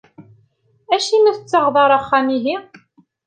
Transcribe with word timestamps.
Acimi 0.95 1.27
ur 1.31 1.35
tettaɣeḍ 1.37 1.75
ara 1.83 1.95
axxam-ihi? 1.99 2.57